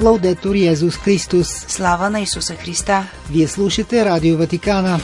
Лаудетор 0.00 0.54
Йезус 0.54 0.96
Христос. 0.96 1.48
Слава 1.48 2.10
на 2.10 2.20
Исуса 2.20 2.54
Христа! 2.54 3.06
Вие 3.30 3.48
слушате 3.48 4.04
Радио 4.04 4.38
Ватикана. 4.38 5.00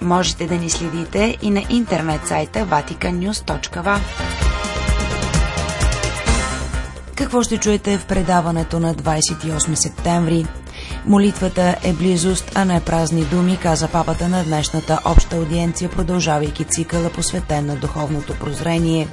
Можете 0.00 0.46
да 0.46 0.54
ни 0.54 0.70
следите 0.70 1.38
и 1.42 1.50
на 1.50 1.62
интернет 1.70 2.26
сайта 2.26 2.58
vaticannews.va 2.58 3.98
Какво 7.14 7.42
ще 7.42 7.58
чуете 7.58 7.98
в 7.98 8.04
предаването 8.04 8.80
на 8.80 8.94
28 8.94 9.74
септември? 9.74 10.46
Молитвата 11.06 11.76
е 11.84 11.92
близост, 11.92 12.52
а 12.54 12.64
не 12.64 12.80
празни 12.80 13.24
думи, 13.24 13.58
каза 13.62 13.88
папата 13.88 14.28
на 14.28 14.44
днешната 14.44 15.00
обща 15.04 15.36
аудиенция, 15.36 15.90
продължавайки 15.90 16.64
цикъла 16.64 17.10
посветен 17.10 17.66
на 17.66 17.76
духовното 17.76 18.34
прозрение. 18.34 19.08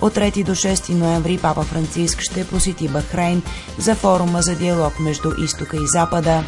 От 0.00 0.14
3 0.14 0.44
до 0.44 0.54
6 0.54 0.94
ноември 0.94 1.38
папа 1.38 1.62
Франциск 1.62 2.20
ще 2.20 2.46
посети 2.46 2.88
Бахрейн 2.88 3.42
за 3.78 3.94
форума 3.94 4.42
за 4.42 4.56
диалог 4.56 5.00
между 5.00 5.30
изтока 5.44 5.76
и 5.76 5.86
запада. 5.86 6.44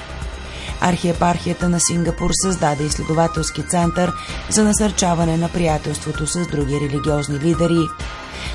Архиепархията 0.81 1.69
на 1.69 1.81
Сингапур 1.81 2.31
създаде 2.43 2.85
изследователски 2.85 3.63
център 3.69 4.13
за 4.51 4.65
насърчаване 4.65 5.37
на 5.37 5.49
приятелството 5.49 6.27
с 6.27 6.47
други 6.47 6.81
религиозни 6.81 7.39
лидери. 7.39 7.89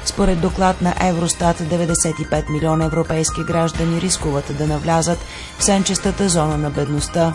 Според 0.05 0.41
доклад 0.41 0.81
на 0.81 0.93
Евростат, 1.01 1.57
95 1.57 2.49
милиона 2.49 2.85
европейски 2.85 3.43
граждани 3.43 4.01
рискуват 4.01 4.57
да 4.57 4.67
навлязат 4.67 5.19
в 5.57 5.63
сенчестата 5.63 6.29
зона 6.29 6.57
на 6.57 6.69
бедността. 6.69 7.33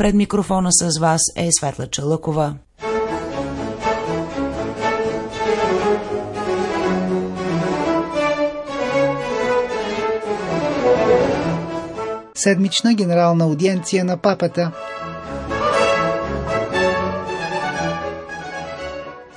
Пред 0.00 0.14
микрофона 0.14 0.72
с 0.72 0.98
вас 0.98 1.20
е 1.36 1.48
Светла 1.52 1.86
Чалъкова. 1.86 2.54
Седмична 12.34 12.94
генерална 12.94 13.44
аудиенция 13.44 14.04
на 14.04 14.16
папата. 14.16 14.72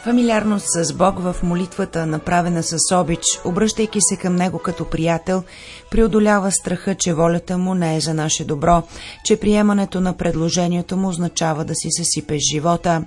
Фамилиарност 0.03 0.65
с 0.69 0.93
Бог 0.93 1.19
в 1.19 1.35
молитвата, 1.43 2.05
направена 2.05 2.63
с 2.63 2.77
обич, 2.91 3.21
обръщайки 3.45 3.99
се 4.01 4.17
към 4.17 4.35
Него 4.35 4.59
като 4.59 4.85
приятел, 4.85 5.43
преодолява 5.91 6.51
страха, 6.51 6.95
че 6.95 7.13
волята 7.13 7.57
Му 7.57 7.75
не 7.75 7.95
е 7.95 7.99
за 7.99 8.13
наше 8.13 8.45
добро, 8.45 8.83
че 9.25 9.39
приемането 9.39 10.01
на 10.01 10.17
предложението 10.17 10.97
Му 10.97 11.09
означава 11.09 11.65
да 11.65 11.75
си 11.75 11.87
съсипеш 11.91 12.41
живота. 12.53 13.05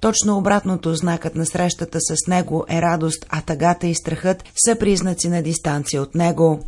Точно 0.00 0.38
обратното 0.38 0.94
знакът 0.94 1.34
на 1.34 1.46
срещата 1.46 1.98
с 2.00 2.28
него 2.28 2.64
е 2.68 2.82
радост, 2.82 3.26
а 3.28 3.40
тъгата 3.42 3.86
и 3.86 3.94
страхът 3.94 4.44
са 4.64 4.76
признаци 4.76 5.28
на 5.28 5.42
дистанция 5.42 6.02
от 6.02 6.14
него. 6.14 6.60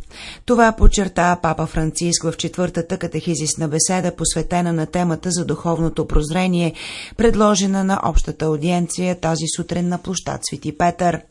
Това 0.45 0.71
подчерта 0.71 1.39
папа 1.41 1.65
Франциск 1.65 2.23
в 2.23 2.33
четвъртата 2.37 2.97
катехизисна 2.97 3.67
беседа, 3.67 4.15
посветена 4.15 4.73
на 4.73 4.85
темата 4.85 5.31
за 5.31 5.45
духовното 5.45 6.07
прозрение, 6.07 6.73
предложена 7.17 7.83
на 7.83 7.99
общата 8.03 8.45
аудиенция 8.45 9.19
тази 9.19 9.45
сутрин 9.55 9.87
на 9.87 9.97
площад 9.97 10.41
Свети 10.43 10.77
Петър. 10.77 11.21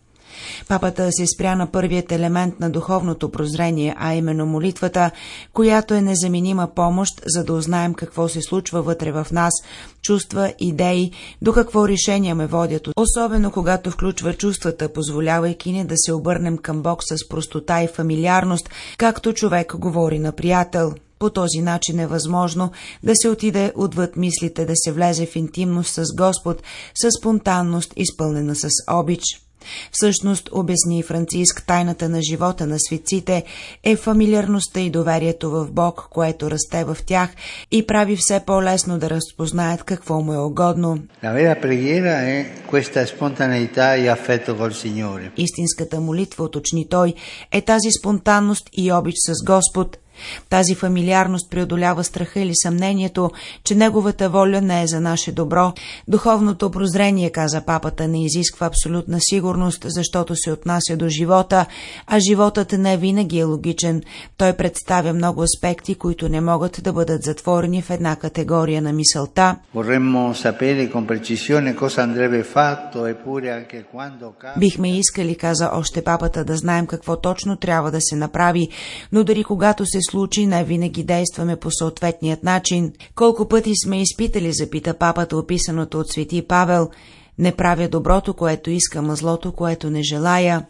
Папата 0.69 1.12
се 1.12 1.27
спря 1.27 1.56
на 1.56 1.66
първият 1.66 2.12
елемент 2.12 2.61
на 2.61 2.70
духовното 2.70 3.30
прозрение, 3.30 3.94
а 3.98 4.14
именно 4.14 4.47
молитвата, 4.47 5.11
която 5.52 5.94
е 5.94 6.00
незаменима 6.00 6.69
помощ, 6.74 7.22
за 7.27 7.44
да 7.44 7.52
узнаем 7.52 7.94
какво 7.94 8.28
се 8.28 8.42
случва 8.42 8.83
вътре 8.83 9.12
в 9.12 9.27
нас, 9.33 9.52
чувства, 10.02 10.52
идеи, 10.61 11.12
до 11.42 11.52
какво 11.52 11.89
решения 11.89 12.34
ме 12.34 12.47
водят, 12.47 12.89
особено 12.97 13.50
когато 13.50 13.91
включва 13.91 14.34
чувствата, 14.34 14.92
позволявайки 14.92 15.72
ни 15.72 15.84
да 15.84 15.94
се 15.97 16.12
обърнем 16.12 16.58
към 16.58 16.83
Бог 16.83 17.05
с 17.05 17.28
простота 17.28 17.83
и 17.83 17.89
фамилиарност, 17.89 18.70
както 18.98 19.33
човек 19.33 19.77
говори 19.77 20.18
на 20.18 20.33
приятел. 20.33 20.92
По 21.18 21.30
този 21.30 21.61
начин 21.61 22.01
е 22.01 22.07
възможно 22.07 22.70
да 23.02 23.12
се 23.14 23.28
отиде 23.28 23.73
отвъд 23.77 24.17
мислите, 24.17 24.64
да 24.64 24.73
се 24.74 24.92
влезе 24.92 25.27
в 25.27 25.36
интимност 25.36 25.95
с 25.95 26.05
Господ, 26.17 26.62
с 26.95 27.11
спонтанност, 27.18 27.92
изпълнена 27.96 28.55
с 28.55 28.68
обич. 28.90 29.23
Всъщност, 29.90 30.48
обясни 30.52 31.02
Франциск, 31.02 31.62
тайната 31.67 32.08
на 32.08 32.23
живота 32.30 32.67
на 32.67 32.77
светците 32.78 33.45
е 33.84 33.96
фамилиарността 33.96 34.80
и 34.80 34.90
доверието 34.90 35.50
в 35.50 35.68
Бог, 35.70 36.08
което 36.11 36.50
расте 36.50 36.84
в 36.84 36.96
тях 37.06 37.30
и 37.70 37.86
прави 37.86 38.17
все 38.17 38.40
по-лесно 38.46 38.98
да 38.98 39.11
разпознаят 39.11 39.83
какво 39.83 40.20
му 40.20 40.33
е 40.33 40.39
угодно. 40.39 40.98
Истинската 45.36 46.01
молитва, 46.01 46.45
уточни 46.45 46.89
той, 46.89 47.14
е 47.52 47.61
тази 47.61 47.89
спонтанност 47.98 48.68
и 48.72 48.92
обич 48.92 49.14
с 49.17 49.45
Господ, 49.46 49.96
тази 50.50 50.74
фамилиарност 50.74 51.50
преодолява 51.50 52.05
страха 52.05 52.40
или 52.40 52.52
съмнението, 52.55 53.30
че 53.64 53.74
неговата 53.74 54.28
воля 54.28 54.61
не 54.61 54.83
е 54.83 54.86
за 54.86 55.00
наше 55.00 55.33
добро. 55.33 55.73
Духовното 56.08 56.70
прозрение, 56.70 57.30
каза 57.30 57.61
папата, 57.67 58.08
не 58.08 58.24
изисква 58.24 58.67
абсолютна 58.67 59.18
сигурност, 59.20 59.86
защото 59.89 60.36
се 60.36 60.52
отнася 60.52 60.96
до 60.96 61.08
живота, 61.08 61.67
а 62.06 62.18
животът 62.20 62.72
не 62.72 62.96
винаги 62.96 63.39
е 63.39 63.45
логичен. 63.45 64.02
Той 64.36 64.52
представя 64.52 65.12
много 65.12 65.42
аспекти, 65.42 65.95
които 65.95 66.28
не 66.28 66.40
могат 66.40 66.80
да 66.83 66.92
бъдат 66.92 67.22
затворени 67.22 67.83
в 67.83 67.90
една 67.90 68.17
категория 68.17 68.83
на 68.83 68.92
мисълта. 68.92 69.56
Бихме 74.58 74.98
искали, 74.98 75.34
каза 75.34 75.70
още 75.72 76.05
папата, 76.05 76.45
да 76.45 76.56
знаем 76.56 76.86
какво 76.86 77.17
точно 77.17 77.56
трябва 77.56 77.90
да 77.90 78.01
се 78.01 78.17
направи, 78.17 78.68
но 79.12 79.24
дори 79.24 79.45
когато 79.45 79.86
се 79.86 79.98
случаи 80.11 80.46
не 80.46 80.64
винаги 80.64 81.05
действаме 81.05 81.57
по 81.57 81.70
съответният 81.70 82.42
начин. 82.42 82.92
Колко 83.14 83.48
пъти 83.48 83.73
сме 83.85 84.02
изпитали, 84.02 84.52
запита 84.52 84.95
папата, 84.95 85.36
описаното 85.36 86.01
от 86.01 86.08
свети 86.08 86.42
Павел, 86.42 86.90
не 87.39 87.52
правя 87.52 87.89
доброто, 87.89 88.35
което 88.35 88.70
искам, 88.70 89.11
а 89.11 89.17
злото, 89.17 89.52
което 89.52 89.90
не 89.90 90.02
желая. 90.02 90.67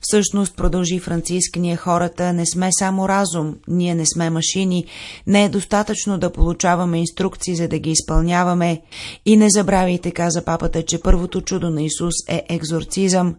Всъщност, 0.00 0.56
продължи 0.56 0.98
Франциск, 0.98 1.56
ние 1.56 1.76
хората 1.76 2.32
не 2.32 2.46
сме 2.46 2.68
само 2.78 3.08
разум, 3.08 3.56
ние 3.68 3.94
не 3.94 4.06
сме 4.06 4.30
машини, 4.30 4.84
не 5.26 5.44
е 5.44 5.48
достатъчно 5.48 6.18
да 6.18 6.32
получаваме 6.32 6.98
инструкции, 6.98 7.56
за 7.56 7.68
да 7.68 7.78
ги 7.78 7.90
изпълняваме. 7.90 8.82
И 9.26 9.36
не 9.36 9.50
забравяйте, 9.50 10.10
каза 10.10 10.44
папата, 10.44 10.82
че 10.82 11.00
първото 11.00 11.40
чудо 11.40 11.70
на 11.70 11.82
Исус 11.82 12.14
е 12.28 12.42
екзорцизъм. 12.48 13.34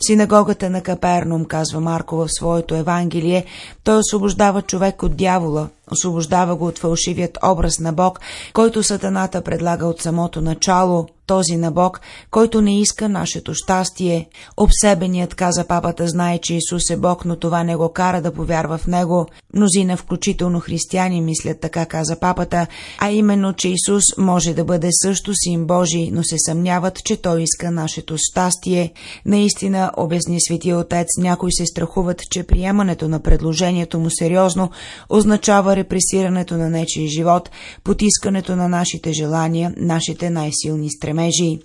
В 0.00 0.06
синагогата 0.06 0.70
на 0.70 0.82
Капернум, 0.82 1.44
казва 1.44 1.80
Марко 1.80 2.16
в 2.16 2.28
своето 2.28 2.74
Евангелие, 2.74 3.44
той 3.84 3.98
освобождава 3.98 4.62
човек 4.62 5.02
от 5.02 5.16
дявола, 5.16 5.68
освобождава 5.90 6.56
го 6.56 6.66
от 6.66 6.78
фалшивият 6.78 7.38
образ 7.44 7.78
на 7.78 7.92
Бог, 7.92 8.20
който 8.52 8.82
сатаната 8.82 9.42
предлага 9.42 9.86
от 9.86 10.00
самото 10.00 10.40
начало, 10.40 11.06
този 11.26 11.56
на 11.56 11.70
Бог, 11.70 12.00
който 12.30 12.60
не 12.60 12.80
иска 12.80 13.08
нашето 13.08 13.54
щастие. 13.54 14.28
Обсебеният, 14.56 15.34
каза 15.34 15.64
папата, 15.64 16.08
знае, 16.08 16.38
че 16.38 16.54
Исус 16.54 16.90
е 16.90 16.96
Бог, 16.96 17.24
но 17.24 17.36
това 17.36 17.64
не 17.64 17.76
го 17.76 17.92
кара 17.92 18.22
да 18.22 18.32
повярва 18.32 18.78
в 18.78 18.86
Него. 18.86 19.26
Мнозина, 19.54 19.96
включително 19.96 20.60
християни, 20.60 21.20
мислят 21.20 21.60
така, 21.60 21.86
каза 21.86 22.20
папата, 22.20 22.66
а 22.98 23.10
именно, 23.10 23.52
че 23.52 23.68
Исус 23.68 24.04
може 24.18 24.54
да 24.54 24.64
бъде 24.64 24.88
също 24.92 25.32
син 25.34 25.66
Божий, 25.66 26.10
но 26.12 26.22
се 26.22 26.36
съмняват, 26.38 27.04
че 27.04 27.16
Той 27.16 27.42
иска 27.42 27.70
нашето 27.70 28.14
щастие. 28.18 28.92
Наистина, 29.26 29.92
обясни 29.96 30.40
Светия 30.40 30.78
Отец, 30.78 31.06
някои 31.18 31.52
се 31.52 31.66
страхуват, 31.66 32.22
че 32.30 32.42
приемането 32.42 33.08
на 33.08 33.20
предложението 33.20 33.98
му 33.98 34.10
сериозно 34.10 34.70
означава 35.08 35.75
репресирането 35.76 36.56
на 36.56 36.70
нечия 36.70 37.08
живот, 37.08 37.50
потискането 37.84 38.56
на 38.56 38.68
нашите 38.68 39.12
желания, 39.12 39.74
нашите 39.76 40.30
най-силни 40.30 40.90
стремежи. 40.90 41.58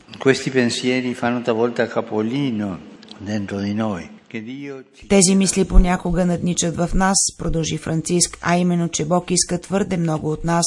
Тези 5.10 5.36
мисли 5.36 5.66
понякога 5.66 6.26
надничат 6.26 6.76
в 6.76 6.90
нас, 6.94 7.18
продължи 7.38 7.78
Франциск, 7.78 8.38
а 8.42 8.58
именно, 8.58 8.90
че 8.90 9.06
Бог 9.06 9.32
иска 9.32 9.62
твърде 9.62 9.98
много 9.98 10.32
от 10.32 10.44
нас, 10.44 10.66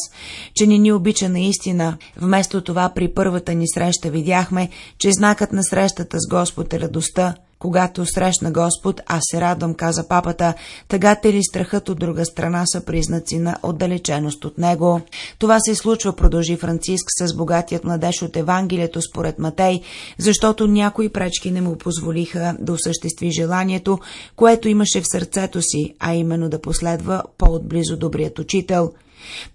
че 0.55 0.67
не 0.67 0.79
ни 0.79 0.93
обича 0.93 1.29
наистина. 1.29 1.97
Вместо 2.17 2.61
това 2.61 2.93
при 2.95 3.09
първата 3.09 3.55
ни 3.55 3.69
среща 3.69 4.11
видяхме, 4.11 4.69
че 4.99 5.13
знакът 5.13 5.53
на 5.53 5.65
срещата 5.65 6.17
с 6.21 6.29
Господ 6.31 6.73
е 6.73 6.81
радостта, 6.81 7.35
когато 7.59 8.07
срещна 8.07 8.53
Господ, 8.53 9.01
аз 9.07 9.23
се 9.31 9.41
радвам, 9.41 9.75
каза 9.75 10.09
папата, 10.09 10.55
тъгата 10.89 11.29
или 11.29 11.45
страхът 11.45 11.89
от 11.89 11.99
друга 11.99 12.25
страна 12.25 12.67
са 12.67 12.85
признаци 12.85 13.39
на 13.39 13.57
отдалеченост 13.63 14.45
от 14.45 14.59
него. 14.59 15.01
Това 15.39 15.61
се 15.61 15.75
случва, 15.75 16.17
продължи 16.17 16.57
Франциск 16.57 17.05
с 17.19 17.35
богатият 17.37 17.85
младеж 17.85 18.23
от 18.23 18.37
Евангелието 18.37 19.03
според 19.03 19.39
Матей, 19.39 19.81
защото 20.19 20.67
някои 20.67 21.09
пречки 21.09 21.51
не 21.51 21.61
му 21.61 21.79
позволиха 21.79 22.57
да 22.61 22.73
осъществи 22.73 23.31
желанието, 23.31 23.99
което 24.37 24.69
имаше 24.69 25.01
в 25.01 25.09
сърцето 25.13 25.63
си, 25.63 25.95
а 25.99 26.15
именно 26.15 26.49
да 26.49 26.61
последва 26.61 27.23
по-отблизо 27.39 27.97
добрият 27.97 28.39
учител– 28.39 28.93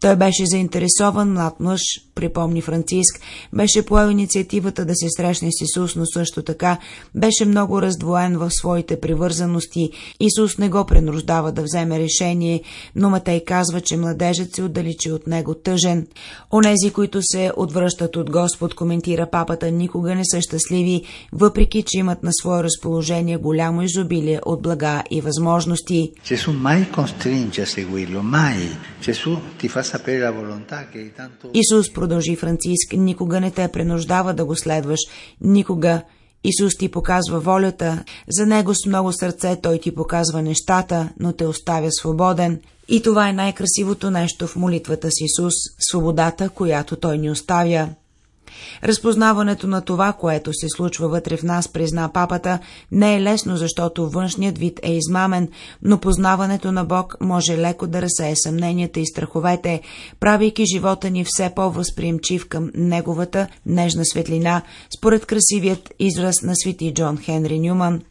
Той 0.01 0.16
беше 0.16 0.45
заинтересован 0.45 1.33
млад 1.33 1.60
мъж, 1.60 1.81
припомни 2.16 2.62
Франциск, 2.62 3.21
беше 3.54 3.86
поел 3.86 4.10
инициативата 4.10 4.86
да 4.86 4.95
се 4.95 5.07
срещне 5.18 5.50
с 5.51 5.62
Исус, 5.62 5.95
но 5.95 6.06
също 6.06 6.44
така 6.44 6.77
беше 7.16 7.45
много 7.45 7.81
раздвоен 7.81 8.38
в 8.38 8.51
своите 8.51 9.00
привързаности. 9.00 9.89
Исус 10.19 10.57
не 10.57 10.69
го 10.69 10.86
принуждава 10.86 11.51
да 11.51 11.62
вземе 11.62 12.00
решение, 12.00 12.62
но 12.95 13.10
Матей 13.10 13.44
казва, 13.45 13.81
че 13.81 13.98
младежът 13.98 14.56
се 14.56 14.63
отдалечи 14.63 15.12
от 15.12 15.27
него 15.27 15.54
тъжен. 15.54 16.07
Онези, 16.54 16.92
които 16.94 17.19
се 17.22 17.51
отвръщат 17.57 18.15
от 18.15 18.30
Господ, 18.31 18.75
коментира 18.75 19.27
папата, 19.31 19.72
никога 19.72 20.15
не 20.15 20.24
са 20.25 20.42
щастливи, 20.42 21.04
въпреки 21.33 21.83
че 21.88 21.98
имат 21.98 22.24
на 22.24 22.31
свое 22.33 22.63
разположение 22.63 23.38
голямо 23.38 23.81
изобилие 23.81 24.39
от 24.45 24.62
блага 24.62 25.04
и 25.12 25.22
възможности. 25.22 26.12
Исус, 31.53 31.94
продължи 31.94 32.35
Франциск, 32.35 32.94
никога 32.94 33.39
не 33.39 33.51
те 33.51 33.67
принуждава 33.67 34.33
да 34.33 34.45
го 34.45 34.56
следваш, 34.56 35.00
никога. 35.41 36.01
Исус 36.44 36.77
ти 36.77 36.89
показва 36.89 37.39
волята, 37.39 38.03
за 38.29 38.45
него 38.45 38.73
с 38.75 38.85
много 38.85 39.13
сърце 39.13 39.56
той 39.61 39.79
ти 39.79 39.95
показва 39.95 40.41
нещата, 40.41 41.09
но 41.19 41.33
те 41.33 41.45
оставя 41.45 41.91
свободен. 41.91 42.59
И 42.88 43.01
това 43.01 43.29
е 43.29 43.33
най-красивото 43.33 44.11
нещо 44.11 44.47
в 44.47 44.56
молитвата 44.56 45.11
с 45.11 45.21
Исус, 45.21 45.53
свободата, 45.79 46.50
която 46.50 46.95
той 46.95 47.17
ни 47.17 47.31
оставя. 47.31 47.89
Разпознаването 48.84 49.68
на 49.68 49.81
това, 49.81 50.13
което 50.13 50.54
се 50.54 50.68
случва 50.69 51.07
вътре 51.07 51.38
в 51.38 51.44
нас, 51.44 51.68
призна 51.68 52.10
папата, 52.13 52.60
не 52.92 53.16
е 53.16 53.22
лесно, 53.22 53.57
защото 53.57 54.10
външният 54.10 54.57
вид 54.57 54.80
е 54.84 54.94
измамен, 54.94 55.50
но 55.84 55.98
познаването 55.98 56.72
на 56.72 56.86
Бог 56.86 57.16
може 57.22 57.57
леко 57.57 57.88
да 57.88 58.01
разсее 58.01 58.36
съмненията 58.36 59.00
и 59.00 59.06
страховете, 59.06 59.81
правейки 60.19 60.66
живота 60.66 61.10
ни 61.10 61.25
все 61.28 61.51
по-възприемчив 61.56 62.48
към 62.48 62.72
Неговата 62.75 63.48
нежна 63.66 64.06
светлина, 64.06 64.62
според 64.98 65.25
красивият 65.25 65.94
израз 66.00 66.42
на 66.42 66.56
свети 66.56 66.94
Джон 66.94 67.18
Хенри 67.18 67.60
Нюман. 67.60 68.01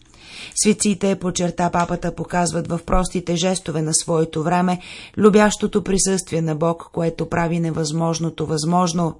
Светците, 0.54 1.14
почерта 1.14 1.70
папата, 1.72 2.14
показват 2.14 2.68
в 2.68 2.80
простите 2.86 3.36
жестове 3.36 3.82
на 3.82 3.94
своето 3.94 4.42
време 4.42 4.80
любящото 5.16 5.84
присъствие 5.84 6.42
на 6.42 6.54
Бог, 6.54 6.90
което 6.92 7.28
прави 7.28 7.60
невъзможното 7.60 8.46
възможно. 8.46 9.14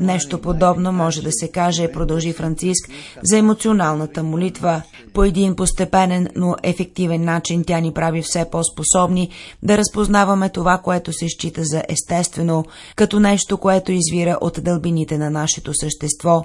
Нещо 0.00 0.40
подобно 0.40 0.92
може 0.92 1.22
да 1.22 1.32
се 1.32 1.48
каже, 1.48 1.92
продължи 1.92 2.32
Франциск, 2.32 2.90
за 3.22 3.38
емоционалната 3.38 4.22
молитва. 4.22 4.82
По 5.12 5.24
един 5.24 5.56
постепенен, 5.56 6.28
но 6.36 6.56
ефективен 6.62 7.24
начин 7.24 7.64
тя 7.64 7.80
ни 7.80 7.92
прави 7.92 8.22
все 8.22 8.50
по-способни 8.50 9.30
да 9.62 9.78
разпознаваме 9.78 10.48
това, 10.48 10.78
което 10.78 11.12
се 11.12 11.28
счита 11.28 11.60
за 11.64 11.82
естествено, 11.88 12.64
като 12.96 13.20
нещо, 13.20 13.58
което 13.58 13.92
извира 13.92 14.38
от 14.40 14.58
дълбините 14.62 15.18
на 15.18 15.30
нашето 15.30 15.74
същество. 15.74 16.42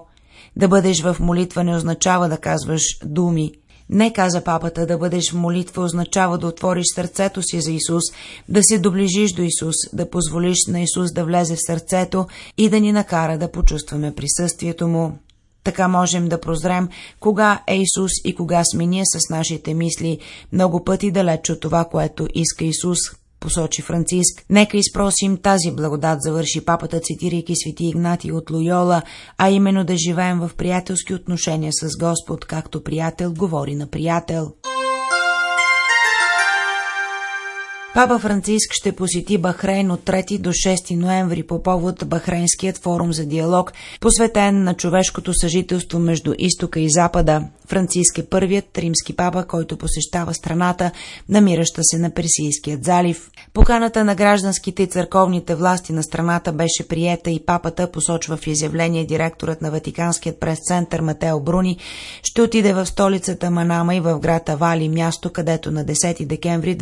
Да 0.55 0.67
бъдеш 0.67 1.01
в 1.01 1.17
молитва 1.19 1.63
не 1.63 1.75
означава 1.75 2.29
да 2.29 2.37
казваш 2.37 2.83
думи. 3.05 3.51
Не, 3.89 4.13
каза 4.13 4.43
папата, 4.43 4.85
да 4.85 4.97
бъдеш 4.97 5.31
в 5.31 5.35
молитва 5.35 5.83
означава 5.83 6.37
да 6.37 6.47
отвориш 6.47 6.85
сърцето 6.95 7.41
си 7.41 7.61
за 7.61 7.71
Исус, 7.71 8.03
да 8.49 8.59
се 8.63 8.79
доближиш 8.79 9.31
до 9.31 9.41
Исус, 9.41 9.75
да 9.93 10.09
позволиш 10.09 10.57
на 10.67 10.81
Исус 10.81 11.11
да 11.13 11.25
влезе 11.25 11.55
в 11.55 11.65
сърцето 11.65 12.27
и 12.57 12.69
да 12.69 12.79
ни 12.79 12.91
накара 12.91 13.37
да 13.37 13.51
почувстваме 13.51 14.15
присъствието 14.15 14.87
Му. 14.87 15.17
Така 15.63 15.87
можем 15.87 16.27
да 16.27 16.41
прозрем 16.41 16.89
кога 17.19 17.63
е 17.67 17.77
Исус 17.77 18.11
и 18.25 18.35
кога 18.35 18.61
сме 18.63 18.85
ние 18.85 19.03
с 19.05 19.29
нашите 19.29 19.73
мисли, 19.73 20.19
много 20.53 20.83
пъти 20.83 21.11
далеч 21.11 21.49
от 21.49 21.59
това, 21.59 21.85
което 21.85 22.27
иска 22.33 22.65
Исус, 22.65 22.97
посочи 23.39 23.81
Франциск. 23.81 24.45
Нека 24.49 24.77
изпросим 24.77 25.37
тази 25.37 25.71
благодат, 25.71 26.21
завърши 26.21 26.65
папата, 26.65 26.99
цитирайки 26.99 27.53
свети 27.55 27.85
Игнати 27.85 28.31
от 28.31 28.49
Лойола, 28.51 29.01
а 29.37 29.49
именно 29.49 29.83
да 29.83 29.97
живеем 29.97 30.39
в 30.39 30.51
приятелски 30.57 31.13
отношения 31.13 31.71
с 31.73 31.97
Господ, 31.99 32.45
както 32.45 32.83
приятел 32.83 33.33
говори 33.33 33.75
на 33.75 33.87
приятел. 33.87 34.53
Папа 37.99 38.19
Франциск 38.19 38.73
ще 38.73 38.91
посети 38.91 39.37
Бахрейн 39.37 39.91
от 39.91 40.01
3 40.01 40.37
до 40.37 40.49
6 40.49 40.95
ноември 40.95 41.43
по 41.43 41.63
повод 41.63 42.03
Бахрейнският 42.05 42.77
форум 42.77 43.13
за 43.13 43.25
диалог, 43.25 43.73
посветен 43.99 44.63
на 44.63 44.73
човешкото 44.73 45.33
съжителство 45.33 45.99
между 45.99 46.33
изтока 46.37 46.79
и 46.79 46.87
запада. 46.89 47.43
Франциск 47.67 48.17
е 48.17 48.25
първият 48.25 48.77
римски 48.77 49.15
папа, 49.15 49.45
който 49.47 49.77
посещава 49.77 50.33
страната, 50.33 50.91
намираща 51.29 51.81
се 51.83 51.97
на 51.97 52.13
Персийският 52.13 52.83
залив. 52.83 53.31
Поканата 53.53 54.03
на 54.03 54.15
гражданските 54.15 54.83
и 54.83 54.87
църковните 54.87 55.55
власти 55.55 55.93
на 55.93 56.03
страната 56.03 56.53
беше 56.53 56.87
приета 56.87 57.31
и 57.31 57.39
папата, 57.45 57.91
посочва 57.91 58.37
в 58.37 58.47
изявление 58.47 59.05
директорът 59.05 59.61
на 59.61 59.71
Ватиканският 59.71 60.39
прес-център 60.39 61.01
Матео 61.01 61.39
Бруни, 61.39 61.77
ще 62.23 62.41
отиде 62.41 62.73
в 62.73 62.85
столицата 62.85 63.51
Манама 63.51 63.95
и 63.95 63.99
в 63.99 64.19
град 64.19 64.49
Авали, 64.49 64.89
място, 64.89 65.29
където 65.29 65.71
на 65.71 65.85
10 65.85 66.25
декември 66.25 66.75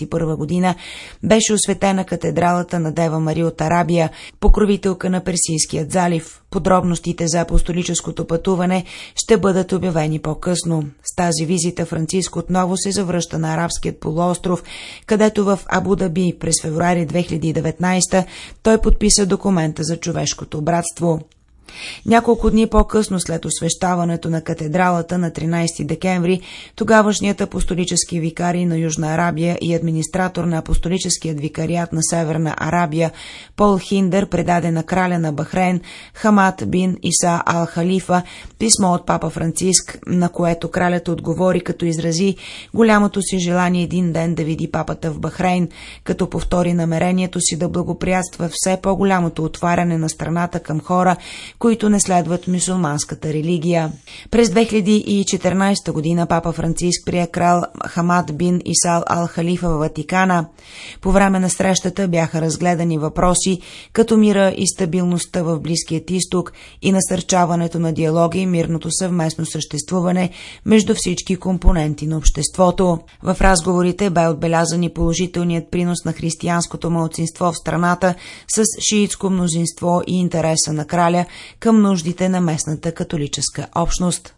2021 0.00 0.36
година 0.36 0.74
беше 1.22 1.52
осветена 1.52 2.04
катедралата 2.04 2.80
на 2.80 2.92
Дева 2.92 3.20
Мария 3.20 3.46
от 3.46 3.60
Арабия, 3.60 4.10
покровителка 4.40 5.10
на 5.10 5.24
Персийският 5.24 5.92
залив. 5.92 6.42
Подробностите 6.50 7.28
за 7.28 7.40
апостолическото 7.40 8.26
пътуване 8.26 8.84
ще 9.14 9.36
бъдат 9.36 9.72
обявени 9.72 10.18
по-късно. 10.18 10.84
С 11.12 11.16
тази 11.16 11.46
визита 11.46 11.86
Франциск 11.86 12.36
отново 12.36 12.76
се 12.76 12.90
завръща 12.90 13.38
на 13.38 13.54
арабският 13.54 14.00
полуостров, 14.00 14.62
където 15.06 15.44
в 15.44 15.58
Абу 15.66 15.96
Даби 15.96 16.36
през 16.40 16.62
февруари 16.62 17.06
2019 17.06 18.24
той 18.62 18.80
подписа 18.80 19.26
документа 19.26 19.84
за 19.84 19.96
човешкото 19.96 20.62
братство. 20.62 21.20
Няколко 22.06 22.50
дни 22.50 22.66
по-късно 22.66 23.20
след 23.20 23.44
освещаването 23.44 24.30
на 24.30 24.40
катедралата 24.40 25.18
на 25.18 25.30
13 25.30 25.86
декември, 25.86 26.40
тогавашният 26.76 27.40
апостолически 27.40 28.20
викарий 28.20 28.66
на 28.66 28.76
Южна 28.76 29.14
Арабия 29.14 29.58
и 29.60 29.74
администратор 29.74 30.44
на 30.44 30.58
апостолическият 30.58 31.40
викариат 31.40 31.92
на 31.92 32.02
Северна 32.02 32.54
Арабия 32.58 33.12
Пол 33.56 33.78
Хиндер 33.78 34.28
предаде 34.28 34.70
на 34.70 34.82
краля 34.82 35.18
на 35.18 35.32
Бахрейн 35.32 35.80
Хамад 36.14 36.62
бин 36.66 36.96
Иса 37.02 37.42
Ал-Халифа 37.46 38.22
писмо 38.58 38.92
от 38.92 39.06
папа 39.06 39.30
Франциск, 39.30 39.98
на 40.06 40.28
което 40.28 40.70
кралят 40.70 41.08
отговори 41.08 41.60
като 41.60 41.84
изрази 41.84 42.36
голямото 42.74 43.22
си 43.22 43.38
желание 43.38 43.82
един 43.82 44.12
ден 44.12 44.34
да 44.34 44.44
види 44.44 44.70
папата 44.70 45.10
в 45.10 45.18
Бахрейн, 45.18 45.68
като 46.04 46.30
повтори 46.30 46.74
намерението 46.74 47.40
си 47.40 47.58
да 47.58 47.68
благоприятства 47.68 48.48
все 48.52 48.78
по-голямото 48.82 49.44
отваряне 49.44 49.98
на 49.98 50.08
страната 50.08 50.60
към 50.60 50.80
хора, 50.80 51.16
които 51.58 51.88
не 51.88 52.00
следват 52.00 52.48
мусулманската 52.48 53.32
религия. 53.32 53.92
През 54.30 54.48
2014 54.48 55.92
година 55.92 56.26
папа 56.26 56.52
Франциск 56.52 57.06
прие 57.06 57.26
крал 57.26 57.62
Хамад 57.86 58.36
бин 58.36 58.60
Исал 58.64 59.02
Ал-Халифа 59.10 59.68
в 59.68 59.78
Ватикана. 59.78 60.46
По 61.00 61.12
време 61.12 61.38
на 61.38 61.50
срещата 61.50 62.08
бяха 62.08 62.40
разгледани 62.40 62.98
въпроси 62.98 63.60
като 63.92 64.16
мира 64.16 64.54
и 64.56 64.68
стабилността 64.68 65.42
в 65.42 65.60
Близкият 65.60 66.10
изток 66.10 66.52
и 66.82 66.92
насърчаването 66.92 67.78
на 67.78 67.92
диалога 67.92 68.38
и 68.38 68.46
мирното 68.46 68.88
съвместно 68.90 69.46
съществуване 69.46 70.30
между 70.66 70.94
всички 70.94 71.36
компоненти 71.36 72.06
на 72.06 72.16
обществото. 72.16 72.98
В 73.22 73.36
разговорите 73.40 74.10
бе 74.10 74.28
отбелязан 74.28 74.82
и 74.82 74.94
положителният 74.94 75.70
принос 75.70 76.04
на 76.04 76.12
християнското 76.12 76.90
мълцинство 76.90 77.52
в 77.52 77.56
страната 77.56 78.14
с 78.56 78.64
шиитско 78.88 79.30
мнозинство 79.30 80.02
и 80.06 80.18
интереса 80.18 80.72
на 80.72 80.84
краля, 80.84 81.24
към 81.60 81.82
нуждите 81.82 82.28
на 82.28 82.40
местната 82.40 82.92
католическа 82.92 83.66
общност. 83.74 84.34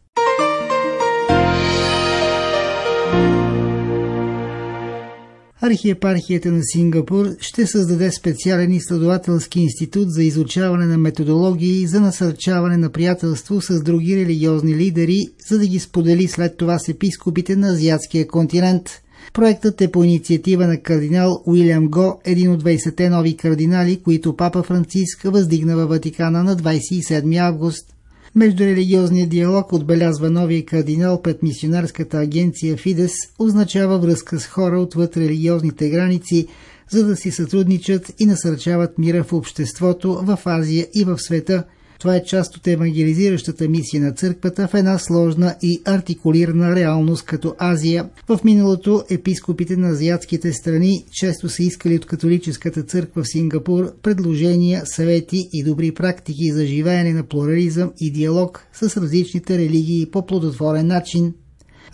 Архиепархията 5.62 6.52
на 6.52 6.60
Сингапур 6.62 7.26
ще 7.40 7.66
създаде 7.66 8.12
специален 8.12 8.72
изследователски 8.72 9.60
институт 9.60 10.10
за 10.10 10.22
изучаване 10.22 10.86
на 10.86 10.98
методологии 10.98 11.86
за 11.86 12.00
насърчаване 12.00 12.76
на 12.76 12.90
приятелство 12.90 13.60
с 13.60 13.82
други 13.82 14.16
религиозни 14.16 14.74
лидери, 14.74 15.18
за 15.48 15.58
да 15.58 15.66
ги 15.66 15.78
сподели 15.78 16.28
след 16.28 16.56
това 16.56 16.78
с 16.78 16.88
епископите 16.88 17.56
на 17.56 17.68
азиатския 17.68 18.28
континент– 18.28 18.90
Проектът 19.32 19.80
е 19.80 19.90
по 19.90 20.04
инициатива 20.04 20.66
на 20.66 20.80
кардинал 20.80 21.42
Уилям 21.46 21.88
Го, 21.88 22.20
един 22.24 22.52
от 22.52 22.62
20-те 22.62 23.10
нови 23.10 23.36
кардинали, 23.36 24.00
които 24.00 24.36
папа 24.36 24.62
Франциск 24.62 25.22
въздигна 25.22 25.76
във 25.76 25.88
Ватикана 25.88 26.44
на 26.44 26.56
27 26.56 27.36
август. 27.36 27.86
Междурелигиозният 28.34 29.30
диалог, 29.30 29.72
отбелязва 29.72 30.30
новия 30.30 30.64
кардинал 30.64 31.22
пред 31.22 31.42
мисионарската 31.42 32.18
агенция 32.18 32.76
Фидес, 32.76 33.12
означава 33.38 33.98
връзка 33.98 34.40
с 34.40 34.46
хора 34.46 34.80
отвъд 34.80 35.16
религиозните 35.16 35.90
граници, 35.90 36.46
за 36.90 37.06
да 37.06 37.16
си 37.16 37.30
сътрудничат 37.30 38.12
и 38.18 38.26
насърчават 38.26 38.98
мира 38.98 39.24
в 39.24 39.32
обществото, 39.32 40.20
в 40.22 40.38
Азия 40.44 40.86
и 40.94 41.04
в 41.04 41.18
света, 41.18 41.64
Това 42.00 42.16
е 42.16 42.24
част 42.24 42.56
от 42.56 42.66
евангелизиращата 42.66 43.68
мисия 43.68 44.02
на 44.02 44.12
църквата 44.12 44.68
в 44.68 44.74
една 44.74 44.98
сложна 44.98 45.54
и 45.62 45.82
артикулирана 45.84 46.76
реалност 46.76 47.24
като 47.24 47.54
Азия. 47.58 48.08
В 48.28 48.40
миналото 48.44 49.04
епископите 49.10 49.76
на 49.76 49.88
азиатските 49.88 50.52
страни 50.52 51.04
често 51.12 51.48
са 51.48 51.62
искали 51.62 51.96
от 51.96 52.06
католическата 52.06 52.82
църква 52.82 53.22
в 53.22 53.28
Сингапур 53.28 53.92
предложения, 54.02 54.82
съвети 54.84 55.48
и 55.52 55.64
добри 55.64 55.92
практики 55.94 56.52
за 56.52 56.66
живеене 56.66 57.12
на 57.12 57.22
плурализъм 57.22 57.92
и 58.00 58.12
диалог 58.12 58.66
с 58.72 58.96
различните 58.96 59.58
религии 59.58 60.10
по 60.10 60.26
плодотворен 60.26 60.86
начин. 60.86 61.34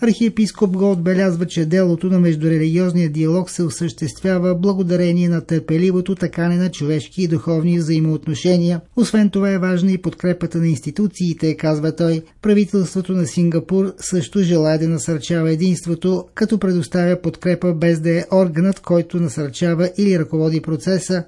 Архиепископ 0.01 0.77
го 0.77 0.91
отбелязва, 0.91 1.45
че 1.45 1.65
делото 1.65 2.07
на 2.07 2.19
междурелигиозния 2.19 3.09
диалог 3.09 3.49
се 3.49 3.63
осъществява 3.63 4.55
благодарение 4.55 5.29
на 5.29 5.41
търпеливото 5.41 6.15
такане 6.15 6.55
на 6.55 6.71
човешки 6.71 7.23
и 7.23 7.27
духовни 7.27 7.77
взаимоотношения. 7.77 8.81
Освен 8.95 9.29
това 9.29 9.51
е 9.51 9.57
важна 9.57 9.91
и 9.91 10.01
подкрепата 10.01 10.57
на 10.57 10.67
институциите, 10.67 11.57
казва 11.57 11.95
той. 11.95 12.21
Правителството 12.41 13.13
на 13.13 13.27
Сингапур 13.27 13.93
също 13.97 14.41
желая 14.41 14.79
да 14.79 14.87
насърчава 14.87 15.51
единството, 15.51 16.25
като 16.35 16.59
предоставя 16.59 17.21
подкрепа 17.21 17.73
без 17.73 17.99
да 17.99 18.19
е 18.19 18.23
органът, 18.31 18.79
който 18.79 19.19
насърчава 19.19 19.89
или 19.97 20.19
ръководи 20.19 20.61
процеса, 20.61 21.23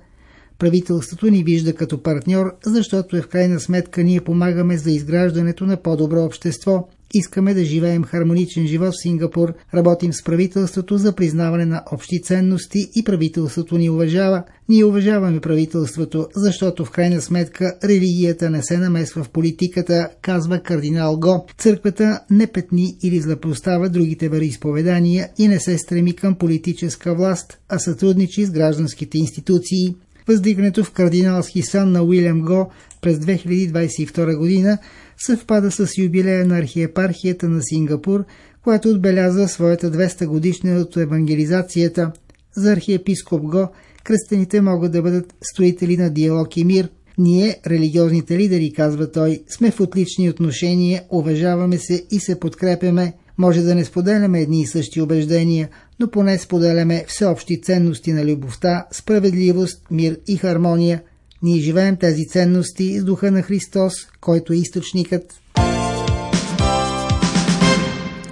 Правителството 0.60 1.28
ни 1.28 1.44
вижда 1.44 1.74
като 1.74 2.04
партньор, 2.04 2.56
защото 2.66 3.18
е 3.18 3.22
в 3.22 3.28
крайна 3.28 3.60
сметка 3.60 4.04
ние 4.04 4.22
помагаме 4.22 4.78
за 4.78 4.92
изграждането 4.92 5.66
на 5.66 5.78
по-добро 5.78 6.24
общество. 6.24 6.88
Искаме 7.14 7.54
да 7.54 7.66
живеем 7.66 8.04
хармоничен 8.04 8.68
живот 8.68 8.94
в 8.94 9.02
Сингапур, 9.02 9.54
работим 9.74 10.14
с 10.14 10.24
правителството 10.24 10.98
за 10.98 11.16
признаване 11.16 11.66
на 11.66 11.84
общи 11.92 12.22
ценности 12.22 12.80
и 12.96 13.04
правителството 13.04 13.78
ни 13.78 13.90
уважава. 13.90 14.44
Ние 14.70 14.86
уважаваме 14.86 15.40
правителството, 15.40 16.28
защото 16.36 16.86
в 16.86 16.92
крайна 16.92 17.22
сметка 17.22 17.78
религията 17.84 18.50
не 18.50 18.64
се 18.64 18.78
намесва 18.78 19.24
в 19.24 19.30
политиката, 19.30 20.10
казва 20.22 20.60
кардинал 20.60 21.18
Го. 21.18 21.46
Църквата 21.58 22.20
не 22.30 22.48
петни 22.48 22.98
или 23.04 23.20
злепростава 23.20 23.90
другите 23.90 24.30
вероисповедания 24.30 25.30
и 25.38 25.48
не 25.48 25.60
се 25.60 25.78
стреми 25.78 26.16
към 26.16 26.36
политическа 26.36 27.16
власт, 27.16 27.58
а 27.70 27.80
сътрудничи 27.80 28.46
с 28.46 28.52
гражданските 28.52 29.18
институции. 29.18 29.96
Въздигането 30.28 30.84
в 30.84 30.92
кардиналски 30.92 31.62
сан 31.62 31.92
на 31.92 32.04
Уилям 32.04 32.42
Го 32.42 32.72
през 33.02 33.18
2022 33.18 34.38
година 34.38 34.78
съвпада 35.26 35.72
с 35.72 35.98
юбилея 35.98 36.46
на 36.46 36.58
архиепархията 36.58 37.50
на 37.50 37.62
Сингапур, 37.64 38.24
която 38.64 38.90
отбелязва 38.90 39.48
своята 39.48 39.92
200 39.92 40.28
годишна 40.28 40.80
от 40.80 40.98
евангелизацията. 40.98 42.12
За 42.56 42.72
архиепископ 42.72 43.42
Го, 43.42 43.68
кръстените 44.04 44.62
могат 44.62 44.92
да 44.92 45.02
бъдат 45.02 45.34
строители 45.42 45.98
на 45.98 46.10
диалог 46.10 46.58
и 46.58 46.64
мир. 46.64 46.90
Ние, 47.18 47.60
религиозните 47.68 48.38
лидери, 48.38 48.74
казва 48.74 49.12
той, 49.12 49.44
сме 49.50 49.72
в 49.72 49.80
отлични 49.80 50.30
отношения, 50.30 51.04
уважаваме 51.10 51.78
се 51.78 52.06
и 52.12 52.20
се 52.20 52.40
подкрепяме. 52.40 53.14
Може 53.38 53.62
да 53.62 53.76
не 53.76 53.86
споделяме 53.86 54.42
едни 54.42 54.62
и 54.62 54.68
същи 54.68 55.02
убеждения, 55.02 55.70
но 56.00 56.10
поне 56.10 56.38
споделяме 56.38 57.06
всеобщи 57.08 57.62
ценности 57.62 58.14
на 58.14 58.26
любовта, 58.26 58.88
справедливост, 58.92 59.82
мир 59.92 60.18
и 60.28 60.38
хармония. 60.38 61.02
Ние 61.44 61.62
живеем 61.62 61.98
тези 61.98 62.28
ценности 62.28 63.00
с 63.00 63.04
духа 63.04 63.32
на 63.32 63.42
Христос, 63.42 63.94
който 64.22 64.54
е 64.54 64.56
източникът 64.56 65.40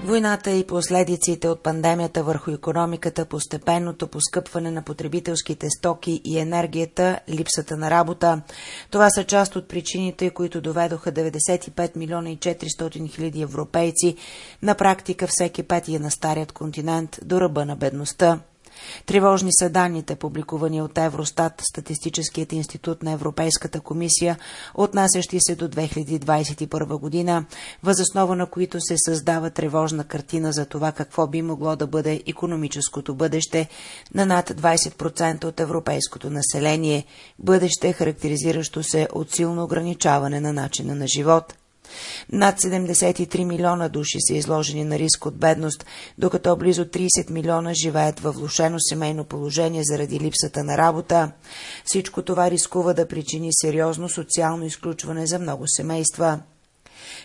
Войната 0.08 0.52
и 0.52 0.68
последиците 0.68 1.48
от 1.48 1.64
пандемията 1.64 2.24
върху 2.24 2.52
економиката, 2.52 3.26
постепенното 3.26 4.08
поскъпване 4.08 4.72
на 4.72 4.82
потребителските 4.82 5.70
стоки 5.70 6.22
и 6.24 6.40
енергията, 6.40 7.20
липсата 7.30 7.78
на 7.78 7.92
работа. 7.92 8.42
Това 8.92 9.10
са 9.10 9.24
част 9.24 9.56
от 9.56 9.68
причините, 9.68 10.30
които 10.30 10.62
доведоха 10.62 11.12
95 11.12 11.96
милиона 11.96 12.30
и 12.30 12.38
400 12.38 13.10
хиляди 13.10 13.42
европейци 13.42 14.16
на 14.62 14.76
практика 14.76 15.28
всеки 15.30 15.64
петия 15.64 16.00
на 16.00 16.12
старият 16.12 16.52
континент 16.52 17.20
до 17.26 17.42
ръба 17.42 17.66
на 17.66 17.76
бедността. 17.76 18.40
Тревожни 19.06 19.50
са 19.54 19.70
данните, 19.70 20.16
публикувани 20.16 20.82
от 20.82 20.98
Евростат, 20.98 21.54
Статистическият 21.72 22.54
институт 22.54 23.04
на 23.04 23.12
Европейската 23.12 23.82
комисия, 23.82 24.38
отнасящи 24.76 25.40
се 25.40 25.56
до 25.56 25.68
2021 25.68 27.00
година, 27.00 27.46
възоснова 27.84 28.36
на 28.36 28.46
които 28.46 28.82
се 28.82 28.96
създава 28.98 29.50
тревожна 29.50 30.04
картина 30.04 30.52
за 30.52 30.66
това 30.66 30.92
какво 30.92 31.28
би 31.28 31.42
могло 31.42 31.76
да 31.76 31.88
бъде 31.88 32.24
економическото 32.28 33.16
бъдеще 33.16 33.70
на 34.16 34.26
над 34.26 34.50
20% 34.50 35.46
от 35.46 35.60
европейското 35.60 36.30
население, 36.30 37.06
бъдеще 37.40 37.94
характеризиращо 37.94 38.84
се 38.84 39.08
от 39.14 39.32
силно 39.32 39.64
ограничаване 39.64 40.40
на 40.40 40.54
начина 40.54 40.96
на 40.96 41.08
живот– 41.08 41.54
над 42.32 42.60
73 42.60 43.44
милиона 43.44 43.90
души 43.90 44.18
са 44.20 44.34
изложени 44.34 44.84
на 44.84 45.00
риск 45.00 45.26
от 45.26 45.38
бедност, 45.38 45.86
докато 46.18 46.56
близо 46.56 46.86
30 46.86 47.32
милиона 47.32 47.74
живеят 47.74 48.20
във 48.20 48.36
влушено 48.36 48.80
семейно 48.80 49.24
положение 49.24 49.82
заради 49.84 50.20
липсата 50.20 50.64
на 50.64 50.78
работа. 50.78 51.32
Всичко 51.86 52.22
това 52.22 52.52
рискува 52.52 52.94
да 52.94 53.08
причини 53.08 53.50
сериозно 53.52 54.10
социално 54.10 54.66
изключване 54.66 55.28
за 55.28 55.40
много 55.40 55.64
семейства. 55.68 56.40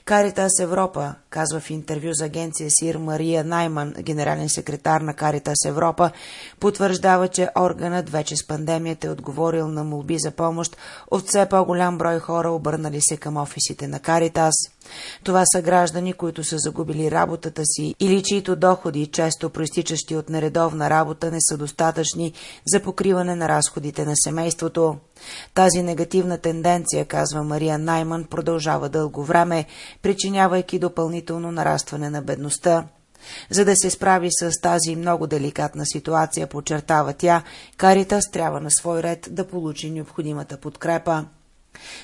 Каритас 0.04 0.60
Европа, 0.60 1.14
казва 1.30 1.60
в 1.60 1.70
интервю 1.70 2.12
за 2.12 2.24
агенция 2.24 2.70
СИР 2.70 2.96
Мария 2.96 3.44
Найман, 3.44 3.94
генерален 4.00 4.48
секретар 4.48 5.00
на 5.00 5.14
Каритас 5.14 5.64
Европа, 5.66 6.10
потвърждава, 6.60 7.28
че 7.28 7.48
органът 7.58 8.10
вече 8.10 8.36
с 8.36 8.46
пандемията 8.46 9.06
е 9.06 9.10
отговорил 9.10 9.68
на 9.68 9.84
молби 9.84 10.18
за 10.18 10.30
помощ 10.30 10.76
от 11.10 11.28
все 11.28 11.46
по-голям 11.46 11.98
брой 11.98 12.18
хора, 12.18 12.50
обърнали 12.50 13.00
се 13.00 13.16
към 13.16 13.36
офисите 13.36 13.88
на 13.88 14.00
Каритас. 14.00 14.54
Това 15.24 15.42
са 15.46 15.62
граждани, 15.62 16.12
които 16.12 16.44
са 16.44 16.58
загубили 16.58 17.10
работата 17.10 17.62
си 17.64 17.94
или 18.00 18.22
чието 18.22 18.56
доходи, 18.56 19.06
често 19.06 19.50
проистичащи 19.50 20.16
от 20.16 20.28
нередовна 20.28 20.90
работа, 20.90 21.30
не 21.30 21.38
са 21.40 21.56
достатъчни 21.56 22.32
за 22.66 22.80
покриване 22.80 23.36
на 23.36 23.48
разходите 23.48 24.04
на 24.04 24.12
семейството. 24.24 24.96
Тази 25.54 25.82
негативна 25.82 26.38
тенденция, 26.38 27.04
казва 27.04 27.42
Мария 27.42 27.78
Найман, 27.78 28.24
продължава 28.24 28.88
дълго 28.88 29.24
време, 29.24 29.64
причинявайки 30.02 30.78
допълнително 30.78 31.52
нарастване 31.52 32.10
на 32.10 32.22
бедността. 32.22 32.84
За 33.50 33.64
да 33.64 33.76
се 33.76 33.90
справи 33.90 34.28
с 34.30 34.60
тази 34.60 34.96
много 34.96 35.26
деликатна 35.26 35.86
ситуация, 35.86 36.46
подчертава 36.46 37.12
тя, 37.12 37.42
Каритас 37.76 38.30
трябва 38.30 38.60
на 38.60 38.70
свой 38.70 39.02
ред 39.02 39.28
да 39.30 39.46
получи 39.46 39.90
необходимата 39.90 40.56
подкрепа. 40.56 41.24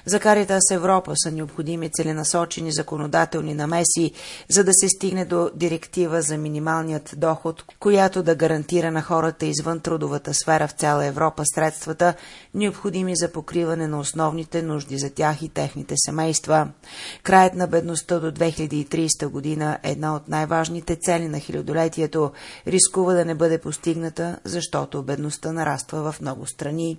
За 0.05 0.21
Каритас 0.21 0.71
Европа 0.71 1.13
са 1.17 1.31
необходими 1.31 1.91
целенасочени 1.91 2.73
законодателни 2.73 3.55
намеси, 3.55 4.13
за 4.49 4.65
да 4.65 4.71
се 4.75 4.89
стигне 4.89 5.25
до 5.25 5.51
директива 5.55 6.23
за 6.23 6.39
минималният 6.39 7.15
доход, 7.17 7.65
която 7.81 8.23
да 8.23 8.35
гарантира 8.35 8.91
на 8.91 9.03
хората 9.03 9.47
извън 9.47 9.81
трудовата 9.81 10.35
сфера 10.35 10.69
в 10.69 10.73
цяла 10.73 11.05
Европа 11.05 11.43
средствата, 11.55 12.15
необходими 12.55 13.13
за 13.17 13.33
покриване 13.33 13.87
на 13.87 14.01
основните 14.01 14.63
нужди 14.63 14.99
за 14.99 15.11
тях 15.11 15.43
и 15.43 15.49
техните 15.49 15.95
семейства. 15.97 16.69
Краят 17.23 17.55
на 17.55 17.67
бедността 17.67 18.19
до 18.19 18.33
2030 18.33 19.27
година 19.29 19.79
е 19.83 19.91
една 19.91 20.17
от 20.17 20.29
най-важните 20.29 20.97
цели 20.97 21.29
на 21.29 21.41
хилядолетието, 21.41 22.33
рискува 22.67 23.15
да 23.15 23.25
не 23.25 23.35
бъде 23.35 23.59
постигната, 23.59 24.39
защото 24.45 25.03
бедността 25.03 25.53
нараства 25.53 26.13
в 26.13 26.21
много 26.21 26.47
страни. 26.47 26.99